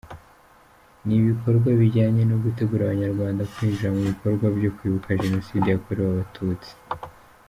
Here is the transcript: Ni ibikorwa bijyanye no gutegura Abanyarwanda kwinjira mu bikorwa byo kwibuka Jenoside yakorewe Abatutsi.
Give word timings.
Ni 1.05 1.13
ibikorwa 1.21 1.69
bijyanye 1.79 2.21
no 2.29 2.37
gutegura 2.43 2.81
Abanyarwanda 2.85 3.47
kwinjira 3.51 3.89
mu 3.95 4.01
bikorwa 4.09 4.45
byo 4.57 4.69
kwibuka 4.77 5.19
Jenoside 5.23 5.65
yakorewe 5.69 6.09
Abatutsi. 6.13 6.71